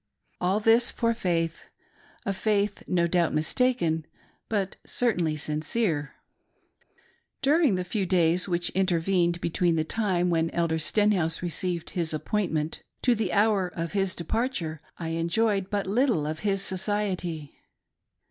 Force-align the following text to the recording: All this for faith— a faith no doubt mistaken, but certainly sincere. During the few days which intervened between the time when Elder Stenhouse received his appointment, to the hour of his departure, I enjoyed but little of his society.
All 0.39 0.59
this 0.59 0.89
for 0.89 1.13
faith— 1.13 1.69
a 2.25 2.33
faith 2.33 2.81
no 2.87 3.05
doubt 3.05 3.35
mistaken, 3.35 4.07
but 4.49 4.75
certainly 4.83 5.35
sincere. 5.35 6.15
During 7.43 7.75
the 7.75 7.83
few 7.83 8.07
days 8.07 8.47
which 8.49 8.71
intervened 8.71 9.39
between 9.41 9.75
the 9.75 9.83
time 9.83 10.31
when 10.31 10.49
Elder 10.55 10.79
Stenhouse 10.79 11.43
received 11.43 11.91
his 11.91 12.15
appointment, 12.15 12.81
to 13.03 13.13
the 13.13 13.31
hour 13.31 13.67
of 13.67 13.91
his 13.91 14.15
departure, 14.15 14.81
I 14.97 15.09
enjoyed 15.09 15.69
but 15.69 15.85
little 15.85 16.25
of 16.25 16.39
his 16.39 16.63
society. 16.63 17.53